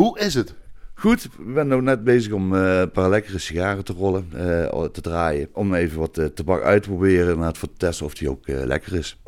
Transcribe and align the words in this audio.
Hoe 0.00 0.18
is 0.18 0.34
het? 0.34 0.54
Goed, 0.94 1.24
ik 1.24 1.54
ben 1.54 1.68
nu 1.68 1.80
net 1.80 2.04
bezig 2.04 2.32
om 2.32 2.54
eh, 2.54 2.78
een 2.80 2.90
paar 2.90 3.08
lekkere 3.10 3.38
sigaren 3.38 3.84
te 3.84 3.92
rollen, 3.92 4.28
eh, 4.32 4.84
te 4.84 5.00
draaien. 5.00 5.48
Om 5.52 5.74
even 5.74 5.98
wat 5.98 6.18
uh, 6.18 6.24
tabak 6.24 6.62
uit 6.62 6.82
te 6.82 6.88
proberen 6.88 7.42
en 7.42 7.56
voor 7.56 7.68
te 7.68 7.76
testen 7.76 8.06
of 8.06 8.14
die 8.14 8.30
ook 8.30 8.46
lekker 8.46 8.94
is. 8.94 9.18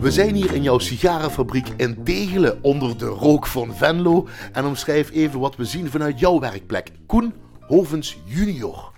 We 0.00 0.10
zijn 0.10 0.34
hier 0.34 0.54
in 0.54 0.62
jouw 0.62 0.78
sigarenfabriek 0.78 1.68
in 1.76 2.02
Tegelen 2.04 2.58
onder 2.62 2.98
de 2.98 3.06
rook 3.06 3.46
van 3.46 3.74
Venlo. 3.74 4.28
En 4.52 4.64
omschrijf 4.64 5.10
even 5.10 5.40
wat 5.40 5.56
we 5.56 5.64
zien 5.64 5.90
vanuit 5.90 6.18
jouw 6.18 6.40
werkplek. 6.40 6.90
Koen 7.06 7.32
Hovens 7.60 8.18
junior. 8.24 8.92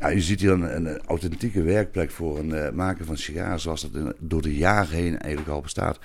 Ja, 0.00 0.08
je 0.08 0.20
ziet 0.20 0.40
hier 0.40 0.50
een, 0.50 0.76
een 0.76 1.00
authentieke 1.06 1.62
werkplek 1.62 2.10
voor 2.10 2.38
een 2.38 2.50
uh, 2.50 2.70
maken 2.70 3.04
van 3.04 3.16
sigaren 3.16 3.60
zoals 3.60 3.90
dat 3.90 4.14
door 4.18 4.42
de 4.42 4.56
jaren 4.56 4.96
heen 4.96 5.18
eigenlijk 5.18 5.52
al 5.52 5.60
bestaat. 5.60 5.98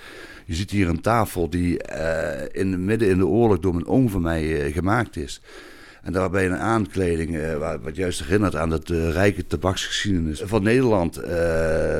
Je 0.44 0.54
ziet 0.54 0.70
hier 0.70 0.88
een 0.88 1.00
tafel 1.00 1.50
die 1.50 1.80
uh, 1.90 2.28
in, 2.52 2.84
midden 2.84 3.08
in 3.08 3.18
de 3.18 3.26
oorlog 3.26 3.58
door 3.58 3.74
mijn 3.74 3.86
oom 3.86 4.08
van 4.08 4.22
mij 4.22 4.66
uh, 4.66 4.72
gemaakt 4.72 5.16
is. 5.16 5.40
En 6.02 6.12
daarbij 6.12 6.46
een 6.46 6.56
aankleding 6.56 7.38
wat 7.82 7.96
juist 7.96 8.20
herinnert 8.20 8.56
aan 8.56 8.70
de 8.70 9.10
rijke 9.10 9.46
tabaksgeschiedenis 9.46 10.42
van 10.44 10.62
Nederland, 10.62 11.20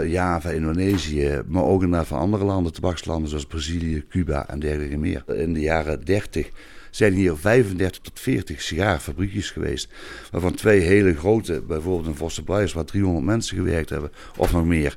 Java, 0.07 0.51
Indonesië, 0.51 1.43
maar 1.47 1.63
ook 1.63 1.83
inderdaad 1.83 2.07
van 2.07 2.19
andere 2.19 2.45
landen, 2.45 2.73
tabakslanden 2.73 3.29
zoals 3.29 3.47
Brazilië, 3.47 4.05
Cuba 4.09 4.49
en 4.49 4.59
dergelijke 4.59 4.97
meer. 4.97 5.25
In 5.27 5.53
de 5.53 5.61
jaren 5.61 6.05
30 6.05 6.51
zijn 6.95 7.13
hier 7.13 7.37
35 7.37 8.01
tot 8.01 8.21
40 8.21 8.63
sigarenfabriekjes 8.63 9.51
geweest. 9.51 9.89
Waarvan 10.31 10.55
twee 10.55 10.81
hele 10.81 11.17
grote, 11.17 11.63
bijvoorbeeld 11.67 12.07
een 12.07 12.17
Vosse 12.17 12.45
waar 12.45 12.85
300 12.85 13.25
mensen 13.25 13.57
gewerkt 13.57 13.91
hebben, 13.91 14.13
of 14.37 14.53
nog 14.53 14.65
meer. 14.65 14.97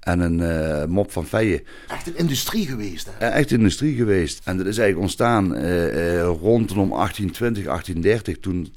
En 0.00 0.20
een 0.20 0.38
uh, 0.38 0.84
mop 0.84 1.12
van 1.12 1.26
Feijen. 1.26 1.62
Echt 1.88 2.06
een 2.06 2.16
industrie 2.16 2.66
geweest, 2.66 3.08
hè? 3.12 3.26
Echt 3.26 3.50
een 3.50 3.58
industrie 3.58 3.96
geweest. 3.96 4.40
En 4.44 4.56
dat 4.56 4.66
is 4.66 4.78
eigenlijk 4.78 5.00
ontstaan 5.08 5.56
uh, 5.56 6.14
uh, 6.14 6.22
rondom 6.22 6.88
1820, 6.88 7.64
1830, 7.64 8.38
toen 8.38 8.72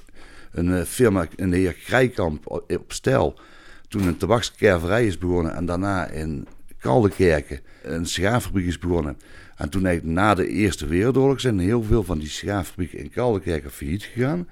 een 0.52 0.86
firma, 0.86 1.28
een 1.36 1.54
heer 1.54 1.74
Krijkamp 1.74 2.48
op, 2.48 2.72
op 2.72 2.94
Stel, 2.94 3.40
toen 3.88 4.08
een 4.08 4.18
tabakskerverij 4.18 5.06
is 5.06 5.18
begonnen 5.18 5.56
en 5.56 5.66
daarna 5.66 6.08
in 6.08 6.48
Kaldekerken 6.82 7.60
een 7.82 8.06
sigaarfabriek 8.06 8.66
is 8.66 8.78
begonnen. 8.80 9.18
En 9.56 9.70
toen 9.70 9.86
eigenlijk 9.86 10.16
na 10.16 10.34
de 10.36 10.48
Eerste 10.48 10.88
Wereldoorlog 10.88 11.40
zijn 11.40 11.60
heel 11.60 11.84
veel 11.84 12.04
van 12.04 12.20
die 12.20 12.30
sigaarfabrieken 12.30 13.00
in 13.00 13.10
Kaldekerken 13.10 13.72
failliet 13.72 14.04
gegaan. 14.04 14.48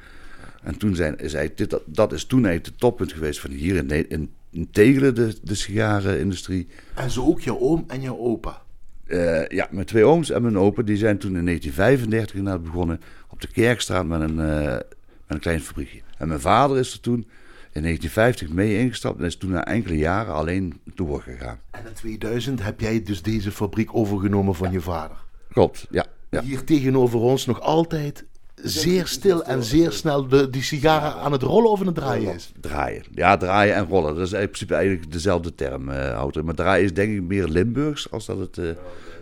En 0.64 0.78
toen 0.78 0.96
zijn, 0.96 1.14
is 1.14 1.34
eigenlijk 1.34 1.58
dit, 1.58 1.70
dat, 1.70 1.82
dat 1.86 2.14
is 2.14 2.26
toen 2.26 2.46
eigenlijk 2.46 2.66
het 2.66 2.80
toppunt 2.80 3.14
geweest 3.14 3.40
van 3.40 3.52
hier 3.52 3.76
in, 3.76 4.10
in, 4.10 4.32
in 4.50 4.70
Tegelen, 4.72 5.16
de, 5.16 5.36
de 5.42 5.56
sigarenindustrie. 5.56 6.68
En 6.96 7.12
zo 7.12 7.26
ook 7.26 7.42
jouw 7.42 7.60
oom 7.60 7.84
en 7.88 8.02
jouw 8.02 8.18
opa? 8.18 8.62
Uh, 9.08 9.48
ja, 9.48 9.68
mijn 9.72 9.86
twee 9.86 10.04
ooms 10.04 10.30
en 10.30 10.42
mijn 10.42 10.58
opa 10.58 10.82
die 10.82 10.98
zijn 10.98 11.18
toen 11.18 11.36
in 11.36 11.46
1935 11.46 12.36
inderdaad 12.36 12.64
begonnen 12.64 13.02
op 13.30 13.42
de 13.42 13.48
Kerkstraat 13.48 14.06
met 14.06 14.22
een, 14.22 14.38
uh, 14.38 14.64
met 14.64 14.86
een 15.28 15.40
klein 15.40 15.62
fabriekje. 15.62 16.02
En 16.18 16.28
mijn 16.28 16.40
vader 16.40 16.78
is 16.78 16.94
er 16.94 17.00
toen 17.00 17.28
in 17.72 17.81
1950 17.81 18.50
mee 18.50 18.78
ingestapt 18.78 19.20
en 19.20 19.25
is 19.25 19.38
toen 19.38 19.52
na 19.52 19.66
enkele 19.66 19.98
jaren 19.98 20.34
alleen 20.34 20.80
doorgegaan. 20.95 21.59
En 21.72 21.86
in 21.86 21.94
2000 21.94 22.64
heb 22.64 22.80
jij 22.80 23.03
dus 23.03 23.22
deze 23.22 23.52
fabriek 23.52 23.95
overgenomen 23.95 24.56
van 24.56 24.72
je 24.72 24.81
vader? 24.81 25.17
Klopt, 25.52 25.88
ja. 25.89 26.06
ja. 26.30 26.42
Hier 26.42 26.64
tegenover 26.64 27.20
ons 27.20 27.45
nog 27.45 27.61
altijd 27.61 28.26
zeer 28.64 29.08
stil 29.08 29.44
en 29.44 29.64
zeer 29.64 29.92
snel 29.92 30.28
de, 30.28 30.50
die 30.50 30.64
sigaren 30.64 31.14
aan 31.14 31.31
het 31.31 31.42
rollen 31.42 31.70
of 31.70 31.80
aan 31.80 31.86
het 31.86 31.95
draaien 31.95 32.34
is? 32.34 32.52
Draaien. 32.59 33.03
Ja, 33.11 33.38
draaien 33.38 33.76
en 33.76 33.86
rollen. 33.86 34.16
Dat 34.16 34.26
is 34.26 34.33
in 34.33 34.45
principe 34.45 34.76
eigenlijk 34.76 35.11
dezelfde 35.11 35.56
term, 35.56 35.89
uh, 35.89 36.26
Maar 36.44 36.56
draaien 36.56 36.86
is 36.86 36.94
denk 36.94 37.14
ik 37.14 37.22
meer 37.22 37.48
Limburgs 37.48 38.11
als 38.11 38.26
dat 38.26 38.38
het... 38.38 38.58
Uh, 38.58 38.70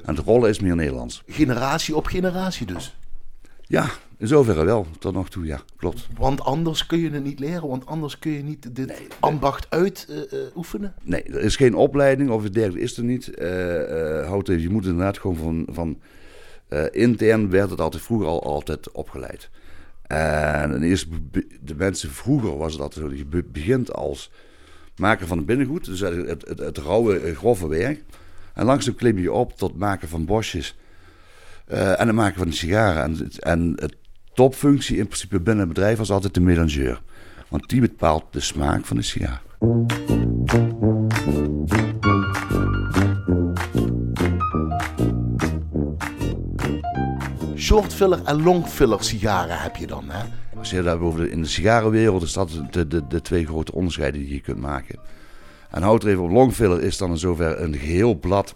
aan 0.05 0.15
het 0.15 0.25
rollen 0.25 0.49
is 0.49 0.59
meer 0.59 0.75
Nederlands. 0.75 1.23
Generatie 1.27 1.95
op 1.95 2.05
generatie 2.05 2.65
dus? 2.65 2.95
Ja, 3.67 3.89
in 4.17 4.27
zoverre 4.27 4.63
wel, 4.63 4.87
tot 4.99 5.13
nog 5.13 5.29
toe, 5.29 5.45
ja, 5.45 5.61
klopt. 5.75 6.07
Want 6.17 6.41
anders 6.41 6.85
kun 6.85 6.99
je 6.99 7.09
het 7.09 7.23
niet 7.23 7.39
leren, 7.39 7.67
want 7.67 7.85
anders 7.85 8.19
kun 8.19 8.31
je 8.31 8.43
niet 8.43 8.75
dit 8.75 8.87
nee, 8.87 9.07
ambacht 9.19 9.69
uitoefenen? 9.69 10.93
Uh, 10.99 11.09
nee, 11.09 11.23
er 11.23 11.39
is 11.39 11.55
geen 11.55 11.75
opleiding 11.75 12.29
of 12.29 12.43
het 12.43 12.53
dergelijke 12.53 12.83
is 12.83 12.97
er 12.97 13.03
niet. 13.03 13.31
Uh, 13.39 13.89
uh, 13.89 14.27
houd 14.27 14.49
even, 14.49 14.61
je 14.61 14.69
moet 14.69 14.85
inderdaad 14.85 15.17
gewoon 15.17 15.35
van, 15.35 15.67
van 15.71 15.99
intern 16.91 17.49
werd 17.49 17.69
het 17.69 17.81
altijd 17.81 18.03
vroeger 18.03 18.27
al 18.27 18.43
altijd 18.43 18.91
opgeleid. 18.91 19.49
En 20.07 20.83
eerst 20.83 21.07
de 21.61 21.75
mensen 21.75 22.11
vroeger 22.11 22.57
was 22.57 22.73
het 22.73 22.81
altijd 22.81 23.05
zo, 23.05 23.15
je 23.15 23.43
begint 23.51 23.93
als 23.93 24.31
maker 24.95 25.27
van 25.27 25.37
het 25.37 25.45
binnengoed, 25.45 25.85
dus 25.85 25.99
het, 25.99 26.27
het, 26.27 26.47
het, 26.47 26.59
het 26.59 26.77
rauwe, 26.77 27.35
grove 27.35 27.67
werk. 27.67 28.03
En 28.53 28.65
langzaam 28.65 28.95
klim 28.95 29.17
je 29.17 29.31
op 29.31 29.57
tot 29.57 29.77
maken 29.77 30.07
van 30.07 30.25
bosjes 30.25 30.77
uh, 31.71 31.99
en 31.99 32.07
het 32.07 32.15
maken 32.15 32.37
van 32.37 32.47
de 32.47 32.53
sigaren. 32.53 33.03
En, 33.03 33.31
en 33.39 33.73
het 33.75 33.95
topfunctie 34.33 34.97
in 34.97 35.05
principe 35.05 35.39
binnen 35.39 35.65
het 35.65 35.73
bedrijf 35.73 35.97
was 35.97 36.11
altijd 36.11 36.33
de 36.33 36.41
mélangeur. 36.41 37.01
Want 37.47 37.69
die 37.69 37.81
bepaalt 37.81 38.23
de 38.31 38.39
smaak 38.39 38.85
van 38.85 38.97
de 38.97 39.03
sigaar. 39.03 39.41
Shortfiller 47.55 48.23
en 48.23 48.43
longfiller 48.43 49.03
sigaren 49.03 49.59
heb 49.59 49.75
je 49.75 49.87
dan, 49.87 50.03
hè? 50.07 50.23
Als 50.57 50.69
je 50.69 50.81
daar 50.81 50.99
over 50.99 51.31
in 51.31 51.41
de 51.41 51.47
sigarenwereld 51.47 52.23
is 52.23 52.33
dat 52.33 52.61
de, 52.71 52.87
de, 52.87 53.07
de 53.07 53.21
twee 53.21 53.45
grote 53.45 53.73
onderscheiden 53.73 54.21
die 54.21 54.33
je 54.33 54.41
kunt 54.41 54.59
maken. 54.59 54.99
En 55.69 55.81
houd 55.81 56.03
er 56.03 56.09
even 56.09 56.23
op, 56.23 56.31
longfiller 56.31 56.81
is 56.81 56.97
dan 56.97 57.09
in 57.09 57.17
zover 57.17 57.61
een 57.61 57.75
geheel 57.75 58.15
blad 58.15 58.55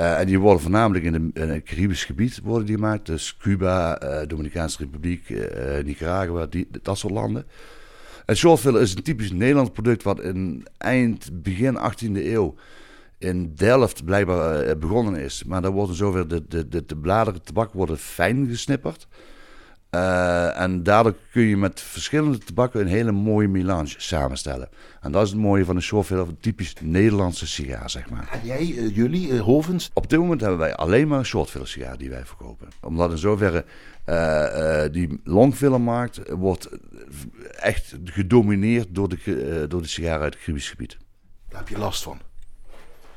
uh, 0.00 0.20
en 0.20 0.26
die 0.26 0.38
worden 0.38 0.62
voornamelijk 0.62 1.04
in, 1.04 1.12
de, 1.12 1.40
in 1.40 1.48
het 1.48 1.62
Caribisch 1.62 2.04
gebied 2.04 2.40
worden 2.42 2.66
die 2.66 2.74
gemaakt. 2.74 3.06
Dus 3.06 3.36
Cuba, 3.36 4.02
uh, 4.02 4.26
Dominicaanse 4.26 4.78
Republiek, 4.78 5.28
uh, 5.28 5.40
Nicaragua, 5.84 6.46
die, 6.46 6.68
dat 6.82 6.98
soort 6.98 7.12
landen. 7.12 7.46
En 8.26 8.36
shortfiller 8.36 8.80
is 8.80 8.94
een 8.94 9.02
typisch 9.02 9.32
Nederlands 9.32 9.70
product 9.70 10.02
wat 10.02 10.20
in 10.20 10.66
eind, 10.78 11.42
begin 11.42 11.78
18e 11.78 12.12
eeuw 12.12 12.54
in 13.18 13.52
Delft 13.54 14.04
blijkbaar 14.04 14.78
begonnen 14.78 15.20
is. 15.20 15.44
Maar 15.44 15.62
daar 15.62 15.70
worden 15.70 15.96
zover 15.96 16.28
de, 16.28 16.44
de, 16.48 16.68
de, 16.68 16.86
de 16.86 16.96
bladeren 16.96 17.42
tabak 17.42 17.72
worden 17.72 17.98
fijn 17.98 18.46
gesnipperd. 18.48 19.08
Uh, 19.98 20.60
en 20.60 20.82
daardoor 20.82 21.14
kun 21.32 21.42
je 21.42 21.56
met 21.56 21.80
verschillende 21.80 22.38
tabakken 22.38 22.80
een 22.80 22.86
hele 22.86 23.12
mooie 23.12 23.48
melange 23.48 23.94
samenstellen. 23.96 24.68
En 25.00 25.12
dat 25.12 25.22
is 25.24 25.30
het 25.30 25.40
mooie 25.40 25.64
van 25.64 25.76
een 25.76 25.82
shortfiller, 25.82 26.28
een 26.28 26.40
typisch 26.40 26.74
Nederlandse 26.80 27.46
sigaar, 27.46 27.90
zeg 27.90 28.10
maar. 28.10 28.28
En 28.32 28.46
jij, 28.46 28.66
uh, 28.66 28.96
jullie, 28.96 29.28
uh, 29.28 29.40
Hovens? 29.40 29.90
Op 29.94 30.10
dit 30.10 30.18
moment 30.18 30.40
hebben 30.40 30.58
wij 30.58 30.74
alleen 30.74 31.08
maar 31.08 31.18
een 31.18 31.24
shortfiller 31.24 31.68
sigaar 31.68 31.98
die 31.98 32.10
wij 32.10 32.24
verkopen. 32.24 32.68
Omdat 32.80 33.10
in 33.10 33.18
zoverre 33.18 33.64
die 34.92 35.20
longfillermarkt 35.24 36.20
wordt 36.30 36.68
echt 37.60 37.94
gedomineerd 38.04 38.86
door 38.90 39.08
de, 39.08 39.64
door 39.68 39.82
de 39.82 39.88
sigaren 39.88 40.22
uit 40.22 40.34
het 40.34 40.42
Caribisch 40.42 40.70
gebied. 40.70 40.96
Daar 41.48 41.58
heb 41.58 41.68
je 41.68 41.78
last 41.78 42.02
van? 42.02 42.27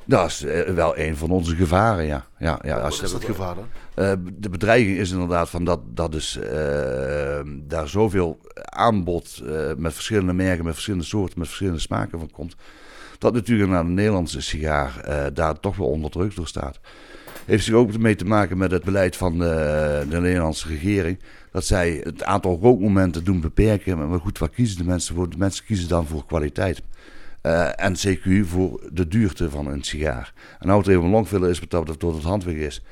Dat 0.05 0.27
is 0.27 0.45
wel 0.73 0.97
een 0.97 1.17
van 1.17 1.29
onze 1.29 1.55
gevaren, 1.55 2.05
ja. 2.05 2.25
ja, 2.37 2.59
ja 2.63 2.79
als 2.79 2.95
Wat 2.95 3.05
is 3.05 3.11
dat 3.11 3.23
gevaar 3.23 3.55
dan? 3.55 3.65
Uh, 3.95 4.11
de 4.37 4.49
bedreiging 4.49 4.97
is 4.97 5.11
inderdaad 5.11 5.49
van 5.49 5.63
dat, 5.63 5.79
dat 5.85 6.11
dus 6.11 6.37
uh, 6.37 7.39
daar 7.67 7.87
zoveel 7.87 8.39
aanbod 8.63 9.41
uh, 9.43 9.71
met 9.77 9.93
verschillende 9.93 10.33
merken, 10.33 10.63
met 10.65 10.73
verschillende 10.73 11.05
soorten, 11.05 11.39
met 11.39 11.47
verschillende 11.47 11.79
smaken 11.79 12.19
van 12.19 12.31
komt. 12.31 12.55
Dat 13.17 13.33
natuurlijk 13.33 13.69
naar 13.69 13.83
de 13.83 13.89
Nederlandse 13.89 14.41
sigaar 14.41 15.01
daar 15.33 15.59
toch 15.59 15.75
wel 15.75 15.87
onder 15.87 16.11
druk 16.11 16.35
door 16.35 16.47
staat. 16.47 16.79
Heeft 17.45 17.65
zich 17.65 17.73
ook 17.73 17.97
mee 17.97 18.15
te 18.15 18.25
maken 18.25 18.57
met 18.57 18.71
het 18.71 18.83
beleid 18.83 19.15
van 19.15 19.37
de, 19.37 20.05
de 20.09 20.19
Nederlandse 20.19 20.67
regering. 20.67 21.19
Dat 21.51 21.65
zij 21.65 22.01
het 22.03 22.23
aantal 22.23 22.59
rookmomenten 22.61 23.23
doen 23.23 23.41
beperken. 23.41 24.09
Maar 24.09 24.19
goed, 24.19 24.37
waar 24.37 24.49
kiezen 24.49 24.77
de 24.77 24.83
mensen 24.83 25.15
voor? 25.15 25.29
De 25.29 25.37
mensen 25.37 25.65
kiezen 25.65 25.87
dan 25.87 26.07
voor 26.07 26.25
kwaliteit. 26.25 26.81
Uh, 27.43 27.83
en 27.83 27.95
CQ 27.95 28.47
voor 28.47 28.89
de 28.91 29.07
duurte 29.07 29.49
van 29.49 29.67
een 29.67 29.83
sigaar. 29.83 30.33
En 30.59 30.67
nou 30.67 30.79
het 30.79 30.87
even 30.87 31.09
longfiller 31.09 31.49
is 31.49 31.59
wat 31.59 31.87
dat 31.87 31.99
door 31.99 32.13
het 32.13 32.23
handwerk 32.23 32.57
is, 32.57 32.83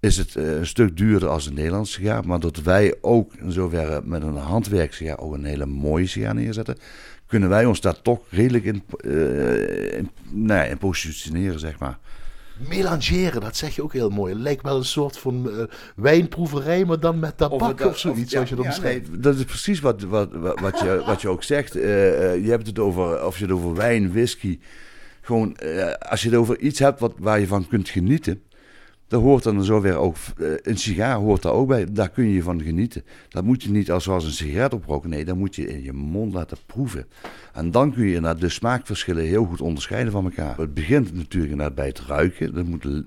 is 0.00 0.16
het 0.16 0.34
uh, 0.34 0.56
een 0.56 0.66
stuk 0.66 0.96
duurder 0.96 1.28
als 1.28 1.46
een 1.46 1.54
Nederlandse 1.54 1.92
sigaar. 1.92 2.26
Maar 2.26 2.40
dat 2.40 2.56
wij 2.56 2.94
ook 3.00 3.34
in 3.34 3.52
zoverre 3.52 4.00
met 4.04 4.22
een 4.22 4.36
handwerksigaar 4.36 5.18
ook 5.18 5.34
een 5.34 5.44
hele 5.44 5.66
mooie 5.66 6.06
sigaar 6.06 6.34
neerzetten, 6.34 6.78
kunnen 7.26 7.48
wij 7.48 7.64
ons 7.64 7.80
daar 7.80 8.02
toch 8.02 8.20
redelijk 8.30 8.64
in, 8.64 8.82
in, 9.96 10.10
nou 10.30 10.58
ja, 10.60 10.64
in 10.64 10.78
positioneren, 10.78 11.60
zeg 11.60 11.78
maar. 11.78 11.98
Melangeren, 12.68 13.40
dat 13.40 13.56
zeg 13.56 13.74
je 13.74 13.82
ook 13.82 13.92
heel 13.92 14.08
mooi. 14.08 14.32
Het 14.32 14.42
lijkt 14.42 14.62
wel 14.62 14.76
een 14.76 14.84
soort 14.84 15.18
van 15.18 15.48
uh, 15.48 15.62
wijnproeverij, 15.96 16.84
maar 16.84 17.00
dan 17.00 17.18
met 17.18 17.36
tabak 17.36 17.80
of, 17.80 17.86
of 17.86 17.98
zoiets, 17.98 18.32
zoals 18.32 18.48
je 18.48 18.54
dat 18.54 18.64
ja, 18.64 18.70
omschrijft. 18.70 19.10
Nee, 19.10 19.20
dat 19.20 19.34
is 19.34 19.44
precies 19.44 19.80
wat, 19.80 20.02
wat, 20.02 20.28
wat, 20.60 20.80
je, 20.80 21.02
wat 21.06 21.20
je 21.20 21.28
ook 21.28 21.42
zegt. 21.42 21.76
Uh, 21.76 21.82
uh, 21.84 22.44
je 22.44 22.50
hebt 22.50 22.66
het 22.66 22.78
over, 22.78 23.26
of 23.26 23.38
je 23.38 23.44
het 23.44 23.52
over 23.52 23.74
wijn, 23.74 24.12
whisky. 24.12 24.58
Gewoon, 25.20 25.56
als 25.98 26.22
je 26.22 26.28
het 26.28 26.38
over 26.38 26.58
iets 26.58 26.78
hebt 26.78 27.00
wat, 27.00 27.12
waar 27.18 27.40
je 27.40 27.46
van 27.46 27.68
kunt 27.68 27.88
genieten, 27.88 28.42
Daar 29.08 29.20
hoort 29.20 29.42
dan 29.42 29.64
zover 29.64 29.96
ook, 29.96 30.16
eh, 30.38 30.50
een 30.62 30.78
sigaar 30.78 31.16
hoort 31.16 31.42
daar 31.42 31.52
ook 31.52 31.68
bij. 31.68 31.86
Daar 31.92 32.10
kun 32.10 32.28
je 32.28 32.42
van 32.42 32.62
genieten. 32.62 33.04
Dat 33.28 33.44
moet 33.44 33.62
je 33.62 33.70
niet 33.70 33.90
als 33.90 34.04
zoals 34.04 34.24
een 34.24 34.32
sigaret 34.32 34.74
oproken. 34.74 35.10
Nee, 35.10 35.24
dat 35.24 35.36
moet 35.36 35.56
je 35.56 35.66
in 35.66 35.82
je 35.82 35.92
mond 35.92 36.32
laten 36.32 36.58
proeven. 36.66 37.06
En 37.52 37.70
dan 37.70 37.92
kun 37.92 38.02
je 38.02 38.14
inderdaad 38.14 38.40
de 38.40 38.48
smaakverschillen 38.48 39.24
heel 39.24 39.44
goed 39.44 39.60
onderscheiden 39.60 40.12
van 40.12 40.24
elkaar. 40.24 40.56
Het 40.56 40.74
begint 40.74 41.14
natuurlijk 41.14 41.74
bij 41.74 41.86
het 41.86 42.00
ruiken. 42.00 42.54
Dat 42.54 42.64
moet 42.64 42.84
uh, 42.84 43.00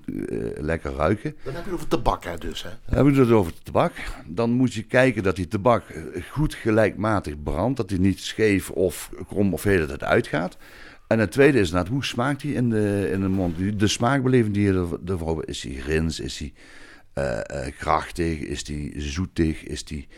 lekker 0.56 0.92
ruiken. 0.92 1.34
Dan 1.44 1.54
heb 1.54 1.64
je 1.64 1.70
het 1.70 1.78
over 1.78 1.88
tabak 1.88 2.24
hè, 2.24 2.38
dus. 2.38 2.62
Hè? 2.62 2.70
Dan 2.88 3.06
heb 3.06 3.14
je 3.14 3.20
het 3.20 3.30
over 3.30 3.52
tabak. 3.62 3.92
Dan 4.26 4.50
moet 4.50 4.74
je 4.74 4.82
kijken 4.82 5.22
dat 5.22 5.36
die 5.36 5.48
tabak 5.48 5.84
goed 6.30 6.54
gelijkmatig 6.54 7.42
brandt. 7.42 7.76
Dat 7.76 7.88
die 7.88 8.00
niet 8.00 8.20
scheef 8.20 8.70
of 8.70 9.10
krom 9.28 9.52
of 9.52 9.62
hele 9.62 9.86
tijd 9.86 10.02
uitgaat. 10.02 10.56
En 11.12 11.18
het 11.18 11.30
tweede 11.32 11.58
is 11.58 11.68
inderdaad, 11.68 11.92
hoe 11.92 12.04
smaakt 12.04 12.42
hij 12.42 12.50
in 12.50 12.70
de, 12.70 13.08
in 13.12 13.20
de 13.20 13.28
mond? 13.28 13.78
De 13.78 13.88
smaakbeleving 13.88 14.54
die 14.54 14.62
je 14.62 14.98
ervoor 15.06 15.36
hebt, 15.36 15.48
is 15.48 15.60
die 15.60 15.80
grins, 15.80 16.20
is 16.20 16.36
die 16.36 16.52
uh, 17.18 17.24
uh, 17.24 17.66
krachtig, 17.78 18.38
is 18.38 18.64
die 18.64 19.00
zoetig, 19.00 19.64
is 19.64 19.84
die 19.84 20.08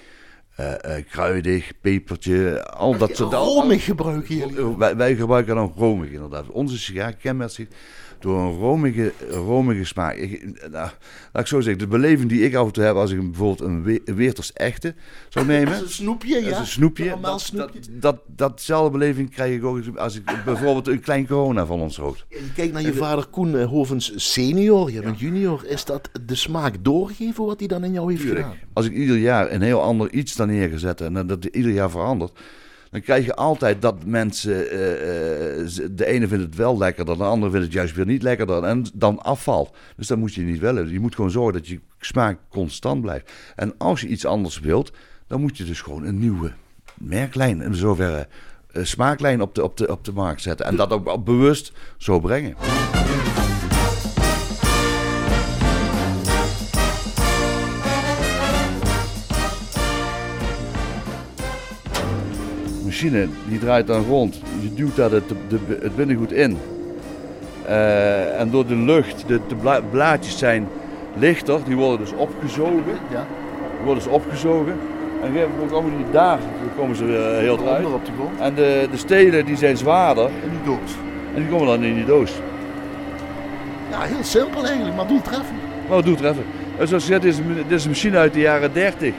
uh, 0.61 0.75
kruidig, 1.11 1.73
pepertje, 1.81 2.65
al 2.65 2.97
dat 2.99 3.17
soort... 3.17 3.33
Romig 3.33 3.85
gebruiken 3.85 4.37
jullie? 4.37 4.77
Wij, 4.77 4.97
wij 4.97 5.17
gebruiken 5.17 5.55
dan 5.55 5.73
romig 5.77 6.11
inderdaad. 6.11 6.49
Onze 6.49 6.79
sigaar 6.79 7.13
kenmerkt 7.13 7.53
zich 7.53 7.69
door 8.25 8.41
een 8.41 8.59
romige, 8.59 9.13
romige 9.31 9.85
smaak. 9.85 10.17
Ik, 10.17 10.43
nou, 10.61 10.91
laat 11.33 11.43
ik 11.43 11.47
zo 11.47 11.61
zeggen, 11.61 11.79
de 11.79 11.87
beleving 11.87 12.29
die 12.29 12.43
ik 12.43 12.55
af 12.55 12.67
en 12.67 12.73
toe 12.73 12.85
heb 12.85 12.95
als 12.95 13.11
ik 13.11 13.21
bijvoorbeeld 13.21 13.61
een, 13.61 13.83
we, 13.83 14.03
een 14.05 14.15
Weerters 14.15 14.53
echte 14.53 14.95
zou 15.29 15.47
nemen. 15.55 15.73
Dat 15.73 15.75
is 15.75 15.81
een 15.81 15.89
snoepje, 15.89 16.35
ja. 16.35 16.43
Dat 16.43 16.53
is 16.53 16.59
een 16.59 16.67
snoepje. 16.67 17.17
Dat, 17.21 17.41
snoepje. 17.41 17.81
Dat, 17.91 18.01
dat, 18.01 18.21
datzelfde 18.27 18.91
beleving 18.91 19.31
krijg 19.31 19.55
ik 19.55 19.65
ook 19.65 19.97
als 19.97 20.17
ik 20.17 20.25
bijvoorbeeld 20.45 20.89
een 20.89 21.01
klein 21.01 21.27
corona 21.27 21.67
van 21.67 21.81
ons 21.81 21.97
rook. 21.97 22.17
Je 22.29 22.53
kijkt 22.55 22.73
naar 22.73 22.83
je 22.83 22.95
vader 22.95 23.27
Koen 23.27 23.63
Hovens 23.63 24.13
senior, 24.33 24.91
je 24.91 25.01
bent 25.01 25.21
junior. 25.21 25.65
Is 25.67 25.85
dat 25.85 26.11
de 26.27 26.35
smaak 26.35 26.75
doorgeven 26.81 27.45
wat 27.45 27.59
hij 27.59 27.69
dan 27.69 27.85
in 27.85 27.93
jou 27.93 28.11
heeft 28.11 28.23
Tuurlijk. 28.23 28.47
gedaan? 28.47 28.59
Als 28.73 28.87
ik 28.87 28.93
ieder 28.93 29.17
jaar 29.17 29.51
een 29.51 29.63
heel 29.63 29.83
ander 29.83 30.13
iets 30.13 30.37
dan 30.37 30.49
neergezet 30.49 31.01
en 31.01 31.27
dat 31.27 31.45
ieder 31.45 31.73
jaar 31.73 31.91
verandert 31.91 32.33
dan 32.95 33.03
krijg 33.03 33.25
je 33.25 33.35
altijd 33.35 33.83
dat 33.83 34.05
mensen, 34.05 34.63
uh, 34.65 34.71
de 35.91 36.07
ene 36.07 36.29
vindt 36.29 36.45
het 36.45 36.55
wel 36.55 36.79
lekkerder, 36.79 37.17
de 37.17 37.25
andere 37.25 37.51
vindt 37.51 37.67
het 37.67 37.75
juist 37.75 37.95
weer 37.95 38.07
niet 38.07 38.23
lekkerder 38.23 38.63
en 38.63 38.85
dan 38.95 39.23
afvalt. 39.23 39.77
Dus 39.97 40.07
dat 40.07 40.19
moet 40.19 40.35
je 40.35 40.43
niet 40.43 40.61
willen. 40.61 40.91
Je 40.91 41.01
moet 41.01 41.15
gewoon 41.15 41.31
zorgen 41.31 41.53
dat 41.53 41.69
je 41.69 41.81
smaak 41.99 42.39
constant 42.49 43.01
blijft. 43.01 43.33
En 43.57 43.75
als 43.79 44.01
je 44.01 44.09
iets 44.09 44.27
anders 44.27 44.61
wilt, 44.61 44.93
dan 45.27 45.41
moet 45.41 45.57
je 45.57 45.65
dus 45.65 45.81
gewoon 45.81 46.05
een 46.05 46.19
nieuwe 46.19 46.53
merklijn, 46.95 47.63
in 47.63 47.75
zoverre 47.75 48.29
uh, 48.73 48.85
smaaklijn 48.85 49.41
op 49.41 49.55
de, 49.55 49.65
op, 49.65 49.77
de, 49.77 49.91
op 49.91 50.05
de 50.05 50.13
markt 50.13 50.43
zetten. 50.43 50.67
En 50.67 50.77
dat 50.77 50.91
ook 50.91 51.25
bewust 51.25 51.73
zo 51.99 52.21
brengen. 52.21 52.57
Machine 62.95 63.29
die 63.49 63.59
draait 63.59 63.87
dan 63.87 64.05
rond. 64.05 64.41
Je 64.61 64.75
duwt 64.75 64.97
daar 64.97 65.11
het, 65.11 65.29
de, 65.29 65.59
het 65.83 65.97
binnengoed 65.97 66.33
in. 66.33 66.59
Uh, 67.69 68.41
en 68.41 68.51
door 68.51 68.67
de 68.67 68.77
lucht, 68.77 69.25
de, 69.27 69.41
de, 69.49 69.83
blaadjes 69.91 70.39
zijn 70.39 70.69
lichter, 71.17 71.59
die 71.65 71.77
worden 71.77 71.99
dus 71.99 72.13
opgezogen. 72.13 72.99
Ja. 73.11 73.27
Die 73.77 73.85
worden 73.85 74.05
dus 74.05 74.13
opgezogen. 74.13 74.77
En 75.23 75.33
dan 75.59 75.69
komen 75.69 75.97
die 75.97 76.07
daar, 76.13 76.39
dan 76.39 76.77
komen 76.77 76.97
ze 76.97 77.05
weer 77.05 77.41
heel 77.41 77.59
eruit. 77.59 77.85
Op 77.87 78.05
de 78.05 78.13
grond. 78.17 78.41
En 78.41 78.55
de, 78.55 78.89
de 78.91 78.97
stelen 78.97 79.45
die 79.45 79.57
zijn 79.57 79.77
zwaarder. 79.77 80.25
In 80.25 80.51
die 80.51 80.65
doos. 80.65 80.93
En 81.35 81.41
die 81.41 81.51
komen 81.51 81.67
dan 81.67 81.83
in 81.83 81.95
die 81.95 82.05
doos. 82.05 82.33
Ja, 83.91 84.01
heel 84.01 84.25
simpel 84.25 84.67
eigenlijk, 84.67 84.97
maar 84.97 85.07
doeltreffend. 85.07 85.61
Maar 85.89 86.03
doeltreffend. 86.03 86.47
En 86.79 86.89
zoals 86.89 87.03
gezegd, 87.05 87.23
dit 87.23 87.33
is, 87.33 87.39
dit 87.69 87.79
is 87.79 87.85
een 87.85 87.91
machine 87.91 88.17
uit 88.17 88.33
de 88.33 88.41
jaren 88.41 88.73
30 88.73 89.15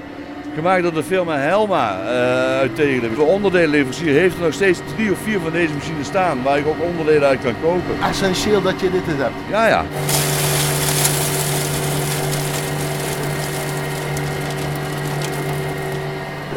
gemaakt 0.55 0.83
door 0.83 0.93
de 0.93 1.03
firma 1.03 1.37
Helma 1.37 2.01
uh, 2.01 2.09
uit 2.57 2.75
Tegelen. 2.75 3.15
De 3.15 3.21
onderdelenleverancier 3.21 4.13
heeft 4.13 4.35
er 4.35 4.41
nog 4.41 4.53
steeds 4.53 4.79
drie 4.95 5.11
of 5.11 5.17
vier 5.17 5.39
van 5.39 5.51
deze 5.51 5.73
machines 5.73 6.07
staan 6.07 6.43
waar 6.43 6.57
ik 6.57 6.67
ook 6.67 6.81
onderdelen 6.81 7.27
uit 7.27 7.41
kan 7.41 7.53
kopen. 7.61 8.01
Essentieel 8.01 8.61
dat 8.61 8.79
je 8.79 8.91
dit 8.91 9.01
hebt. 9.05 9.33
Ja, 9.49 9.67
ja. 9.67 9.83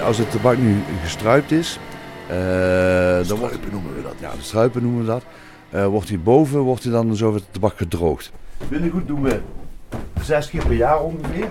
Als 0.05 0.19
het 0.19 0.31
tabak 0.31 0.57
nu 0.57 0.77
gestruipt 1.03 1.51
is, 1.51 1.79
uh, 2.31 3.29
dan 3.29 3.39
wordt, 3.39 3.73
noemen 3.73 3.95
we 3.95 4.03
dat. 4.03 4.15
Ja, 4.19 4.31
de 4.31 4.43
struipen 4.43 4.83
noemen 4.83 5.01
we 5.01 5.07
dat. 5.07 5.23
Uh, 5.75 5.87
wordt 5.87 6.09
hierboven 6.09 6.61
wordt 6.61 6.83
hij 6.83 6.93
dan 6.93 7.17
zo 7.17 7.35
het 7.35 7.45
tabak 7.51 7.77
gedroogd. 7.77 8.33
Binnengoed 8.69 9.07
doen 9.07 9.23
we 9.23 9.41
zes 10.23 10.51
keer 10.51 10.67
per 10.67 10.77
jaar 10.77 11.01
ongeveer. 11.01 11.49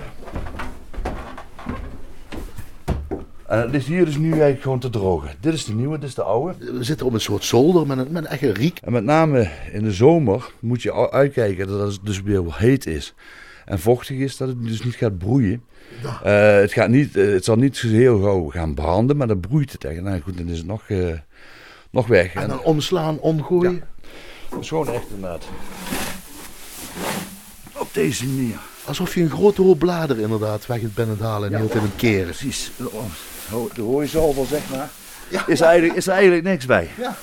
En 3.47 3.59
het 3.59 3.71
ligt 3.71 3.87
hier 3.87 4.05
dus 4.05 4.17
nu 4.17 4.31
eigenlijk 4.31 4.61
gewoon 4.61 4.79
te 4.79 4.89
drogen. 4.89 5.29
Dit 5.39 5.53
is 5.53 5.65
de 5.65 5.73
nieuwe, 5.73 5.99
dit 5.99 6.09
is 6.09 6.15
de 6.15 6.23
oude. 6.23 6.53
We 6.71 6.83
zitten 6.83 7.05
op 7.05 7.13
een 7.13 7.21
soort 7.21 7.43
zolder 7.43 7.87
met 7.87 7.97
een, 7.97 8.07
met 8.11 8.23
een 8.25 8.29
echte 8.29 8.53
riek. 8.53 8.79
En 8.83 8.91
met 8.91 9.03
name 9.03 9.49
in 9.71 9.83
de 9.83 9.91
zomer 9.91 10.51
moet 10.59 10.81
je 10.81 11.11
uitkijken 11.11 11.67
dat 11.67 11.91
het 11.91 11.99
dus 12.03 12.21
weer 12.21 12.43
heet 12.47 12.85
is. 12.85 13.13
En 13.65 13.79
vochtig 13.79 14.17
is, 14.17 14.37
dat 14.37 14.47
het 14.47 14.63
dus 14.63 14.83
niet 14.83 14.95
gaat 14.95 15.17
broeien. 15.17 15.63
Ja. 16.03 16.55
Uh, 16.55 16.61
het, 16.61 16.73
gaat 16.73 16.89
niet, 16.89 17.15
uh, 17.15 17.33
het 17.33 17.43
zal 17.43 17.55
niet 17.55 17.79
heel 17.79 18.21
gauw 18.21 18.49
gaan 18.49 18.73
branden, 18.73 19.17
maar 19.17 19.27
dan 19.27 19.39
broeit 19.39 19.71
het 19.71 19.83
echt. 19.83 20.01
Nou 20.01 20.21
goed, 20.21 20.37
dan 20.37 20.47
is 20.47 20.57
het 20.57 20.67
nog, 20.67 20.89
uh, 20.89 21.13
nog 21.89 22.07
weg. 22.07 22.33
En 22.33 22.47
dan 22.47 22.61
omslaan, 22.61 23.19
omgooien. 23.19 23.73
Ja. 23.73 24.07
Dat 24.49 24.59
is 24.59 24.67
gewoon 24.67 24.89
echt 24.89 25.05
inderdaad. 25.15 25.45
Op 27.77 27.89
deze 27.93 28.25
manier. 28.25 28.59
Alsof 28.87 29.15
je 29.15 29.21
een 29.21 29.29
grote 29.29 29.61
hoop 29.61 29.79
bladeren 29.79 30.23
inderdaad 30.23 30.65
weg 30.65 30.81
het 30.81 30.95
binnen 30.95 31.17
halen 31.19 31.53
en 31.53 31.59
heel 31.59 31.69
in 31.71 31.81
een 31.81 31.95
keren. 31.95 32.25
Precies. 32.25 32.71
De 33.73 33.81
hooizalver, 33.81 34.45
zeg 34.45 34.69
maar. 34.69 34.89
Ja. 35.29 35.47
Is, 35.47 35.61
er 35.61 35.67
eigenlijk, 35.67 35.97
is 35.97 36.07
er 36.07 36.13
eigenlijk 36.13 36.43
niks 36.43 36.65
bij. 36.65 36.89
Ja. 36.97 37.15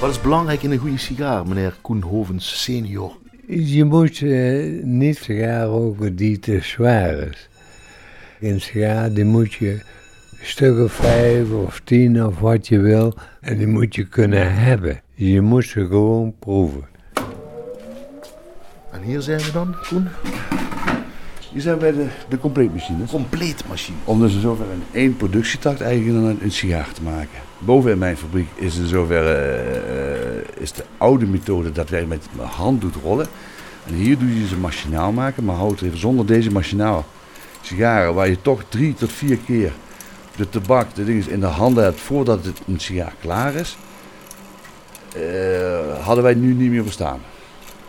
Wat 0.00 0.10
is 0.10 0.20
belangrijk 0.20 0.62
in 0.62 0.70
een 0.70 0.78
goede 0.78 0.98
sigaar, 0.98 1.46
meneer 1.46 1.76
Koen 1.80 2.02
Hovens 2.02 2.62
senior? 2.62 3.16
Je 3.46 3.84
moet 3.84 4.20
uh, 4.20 4.82
niet 4.82 5.16
sigaar 5.16 5.64
roken 5.66 6.16
die 6.16 6.38
te 6.38 6.58
zwaar 6.62 7.18
is. 7.18 7.48
Een 8.40 8.60
sigaar 8.60 9.12
die 9.12 9.24
moet 9.24 9.52
je 9.52 9.82
stukken 10.42 10.90
vijf 10.90 11.50
of 11.50 11.80
tien 11.84 12.24
of 12.24 12.38
wat 12.38 12.68
je 12.68 12.78
wil. 12.78 13.14
En 13.40 13.58
die 13.58 13.66
moet 13.66 13.94
je 13.94 14.04
kunnen 14.04 14.54
hebben. 14.54 15.02
Je 15.16 15.40
moet 15.40 15.64
ze 15.64 15.86
gewoon 15.86 16.34
proeven. 16.38 16.84
En 18.90 19.02
hier 19.02 19.20
zijn 19.20 19.40
we 19.40 19.52
dan, 19.52 19.76
Koen? 19.88 20.08
Hier 21.52 21.60
zijn 21.60 21.74
we 21.74 21.80
bij 21.80 21.92
de, 21.92 22.06
de 22.28 22.38
compleetmachine. 22.38 23.04
Compleetmachine. 23.06 23.96
Om 24.04 24.20
dus 24.20 24.34
in 24.34 24.40
zover 24.40 24.64
in 24.72 25.00
één 25.00 25.16
productietakt 25.16 25.80
eigenlijk 25.80 26.24
een, 26.24 26.38
een 26.42 26.50
sigaar 26.50 26.92
te 26.92 27.02
maken. 27.02 27.38
Boven 27.58 27.90
in 27.90 27.98
mijn 27.98 28.16
fabriek 28.16 28.48
is 28.54 28.76
in 28.76 28.86
zoverre 28.86 30.44
uh, 30.56 30.62
is 30.62 30.72
de 30.72 30.84
oude 30.98 31.26
methode 31.26 31.72
dat 31.72 31.88
wij 31.88 32.06
met 32.06 32.26
hand 32.40 32.80
doet 32.80 32.94
rollen. 32.94 33.26
En 33.86 33.94
hier 33.94 34.18
doe 34.18 34.40
je 34.40 34.46
ze 34.46 34.56
machinaal 34.56 35.12
maken, 35.12 35.44
maar 35.44 35.56
houd 35.56 35.80
even 35.80 35.98
zonder 35.98 36.26
deze 36.26 36.50
machinaal 36.50 37.04
sigaren 37.60 38.14
waar 38.14 38.28
je 38.28 38.42
toch 38.42 38.64
drie 38.68 38.94
tot 38.94 39.12
vier 39.12 39.36
keer 39.36 39.72
de 40.36 40.48
tabak, 40.48 40.94
de 40.94 41.04
dingen 41.04 41.30
in 41.30 41.40
de 41.40 41.46
handen 41.46 41.84
hebt 41.84 42.00
voordat 42.00 42.44
het 42.44 42.60
een 42.66 42.80
sigaar 42.80 43.14
klaar 43.20 43.54
is, 43.54 43.76
hadden 46.00 46.24
wij 46.24 46.34
nu 46.34 46.54
niet 46.54 46.70
meer 46.70 46.84
bestaan. 46.84 47.20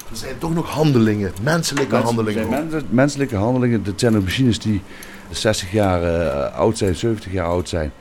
Er 0.10 0.17
zijn 0.17 0.38
toch 0.38 0.53
nog 0.53 0.70
handelingen, 0.70 1.34
menselijke 1.41 1.91
Mens, 1.91 2.05
handelingen. 2.05 2.50
Mens, 2.50 2.84
menselijke 2.89 3.36
handelingen, 3.36 3.84
dat 3.84 4.00
zijn 4.00 4.17
ook 4.17 4.24
machines 4.24 4.60
die 4.60 4.82
60 5.29 5.72
jaar 5.72 6.03
uh, 6.03 6.55
oud 6.55 6.77
zijn, 6.77 6.96
70 6.96 7.32
jaar 7.32 7.46
oud 7.46 7.70
zijn. 7.70 7.91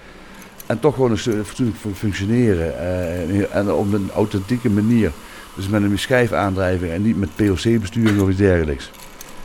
En 0.67 0.81
toch 0.81 0.95
gewoon 0.95 1.11
een 1.11 1.45
fatsoenlijk 1.45 1.77
functioneren. 1.95 2.67
Uh, 2.67 3.55
en 3.55 3.73
op 3.73 3.93
een 3.93 4.11
authentieke 4.15 4.71
manier. 4.71 5.13
Dus 5.55 5.69
met 5.69 5.83
een 5.83 5.99
schijfaandrijving 5.99 6.93
en 6.93 7.03
niet 7.03 7.19
met 7.19 7.37
PLC-besturing 7.37 8.21
of 8.21 8.29
iets 8.29 8.39
dergelijks. 8.39 8.91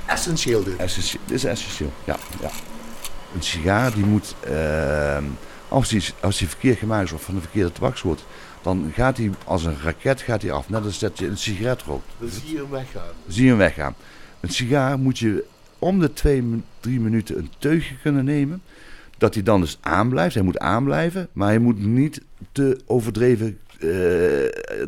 Essentieel 0.05 0.63
dit. 0.63 0.75
Essentieel, 0.75 1.21
dit 1.25 1.35
is 1.35 1.43
essentieel, 1.43 1.91
ja. 2.03 2.15
ja. 2.41 2.49
Een 3.35 3.43
sigaar 3.43 3.93
die 3.93 4.05
moet, 4.05 4.35
uh, 4.49 5.17
als, 5.67 5.89
die, 5.89 6.03
als 6.19 6.37
die 6.37 6.47
verkeerd 6.47 6.79
gemaakt 6.79 7.05
is 7.05 7.11
of 7.11 7.21
van 7.21 7.35
de 7.35 7.41
verkeerde 7.41 7.71
tabakssoort, 7.71 8.25
dan 8.61 8.91
gaat 8.93 9.17
hij 9.17 9.31
als 9.45 9.63
een 9.63 9.77
raket 9.83 10.21
gaat 10.21 10.41
hij 10.41 10.51
af. 10.51 10.69
Net 10.69 10.83
als 10.83 10.99
dat 10.99 11.19
je 11.19 11.27
een 11.27 11.37
sigaret 11.37 11.81
rookt. 11.81 12.11
Dan 12.19 12.29
zie 12.29 12.51
je 12.51 12.57
hem 12.57 12.69
weggaan. 12.69 13.13
Zie 13.27 13.43
je 13.43 13.49
hem 13.49 13.57
weggaan. 13.57 13.95
Een 14.39 14.49
sigaar 14.49 14.99
moet 14.99 15.19
je 15.19 15.45
om 15.79 15.99
de 15.99 16.13
twee, 16.13 16.63
drie 16.79 16.99
minuten 16.99 17.37
een 17.37 17.51
teugje 17.57 17.95
kunnen 18.01 18.25
nemen. 18.25 18.61
Dat 19.19 19.33
hij 19.33 19.43
dan 19.43 19.61
dus 19.61 19.77
aanblijft. 19.81 20.33
Hij 20.33 20.43
moet 20.43 20.59
aanblijven, 20.59 21.27
maar 21.33 21.47
hij 21.47 21.59
moet 21.59 21.85
niet 21.85 22.21
te 22.51 22.79
overdreven 22.85 23.57
uh, 23.79 23.89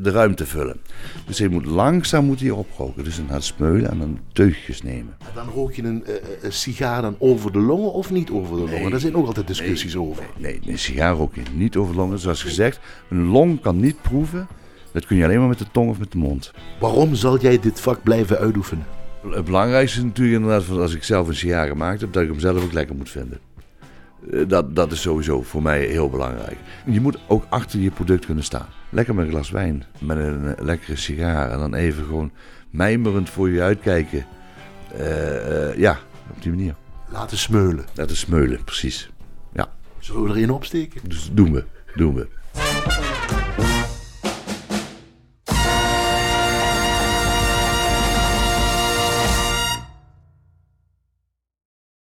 de 0.01 0.11
ruimte 0.11 0.45
vullen. 0.45 0.77
Dus 1.25 1.39
hij 1.39 1.47
moet 1.47 1.65
langzaam 1.65 2.25
moet 2.25 2.39
hij 2.39 2.49
oproken. 2.49 3.03
Dus 3.03 3.15
dan 3.15 3.27
gaat 3.29 3.43
smeulen 3.43 3.91
en 3.91 3.99
dan 3.99 4.19
teugjes 4.33 4.81
nemen. 4.81 5.15
En 5.19 5.31
dan 5.35 5.49
rook 5.49 5.73
je 5.73 5.83
een, 5.83 6.03
uh, 6.07 6.15
een, 6.41 6.53
sigaar 6.53 7.01
dan 7.01 7.15
over 7.19 7.51
de 7.51 7.59
longen 7.59 7.93
of 7.93 8.11
niet 8.11 8.29
over 8.29 8.55
de 8.55 8.61
longen? 8.61 8.81
Nee, 8.81 8.89
Daar 8.89 8.99
zijn 8.99 9.15
ook 9.15 9.27
altijd 9.27 9.47
discussies 9.47 9.93
nee, 9.93 10.03
over. 10.03 10.23
Nee, 10.37 10.59
nee, 10.63 10.71
een 10.71 10.79
sigaar 10.79 11.15
rook 11.15 11.35
je 11.35 11.41
niet 11.53 11.75
over 11.75 11.93
de 11.93 11.99
longen. 11.99 12.19
Zoals 12.19 12.43
gezegd, 12.43 12.79
een 13.09 13.25
long 13.25 13.61
kan 13.61 13.79
niet 13.79 14.01
proeven 14.01 14.47
Dat 14.91 15.05
kun 15.05 15.17
je 15.17 15.23
alleen 15.23 15.39
maar 15.39 15.47
met 15.47 15.59
de 15.59 15.71
tong 15.71 15.89
of 15.89 15.99
met 15.99 16.11
de 16.11 16.17
mond. 16.17 16.51
Waarom 16.79 17.15
zal 17.15 17.39
jij 17.39 17.59
dit 17.59 17.79
vak 17.79 18.03
blijven 18.03 18.37
uitoefenen? 18.37 18.85
Het 19.29 19.45
belangrijkste 19.45 19.97
is 19.97 20.03
natuurlijk 20.03 20.41
inderdaad, 20.41 20.77
als 20.77 20.95
ik 20.95 21.03
zelf 21.03 21.27
een 21.27 21.35
sigaar 21.35 21.67
gemaakt 21.67 22.01
heb, 22.01 22.13
dat 22.13 22.23
ik 22.23 22.29
hem 22.29 22.39
zelf 22.39 22.63
ook 22.63 22.73
lekker 22.73 22.95
moet 22.95 23.09
vinden. 23.09 23.39
Eh, 24.31 24.47
Dat, 24.47 24.75
dat 24.75 24.91
is 24.91 25.01
sowieso 25.01 25.41
voor 25.41 25.61
mij 25.61 25.85
heel 25.85 26.09
belangrijk. 26.09 26.57
Je 26.85 27.01
moet 27.01 27.17
ook 27.27 27.45
achter 27.49 27.79
je 27.79 27.91
product 27.91 28.25
kunnen 28.25 28.43
staan. 28.43 28.65
Lekker 28.89 29.15
met 29.15 29.25
een 29.25 29.31
glas 29.31 29.49
wijn, 29.51 29.83
met 29.99 30.17
een 30.17 30.55
eh, 30.55 30.63
lekkere 30.65 30.95
sigaar 30.95 31.51
en 31.51 31.59
dan 31.59 31.73
even 31.73 32.05
gewoon 32.05 32.31
mijmerend 32.69 33.29
voor 33.29 33.49
je 33.49 33.61
uitkijken. 33.61 34.25
Eh, 34.97 35.75
ja, 35.77 35.99
op 36.31 36.41
die 36.41 36.51
manier. 36.51 36.75
Laten 37.09 37.37
smeulen. 37.37 37.85
Is 37.95 38.19
smeulen, 38.19 38.63
precies. 38.63 39.11
Ja, 39.53 39.71
Zullen 39.99 40.23
we 40.23 40.29
er 40.29 40.43
een 40.43 40.51
opsteken? 40.51 41.01
dus 41.09 41.29
doen 41.33 41.51
we, 41.53 41.63
doen 41.95 42.13
we. 42.15 42.27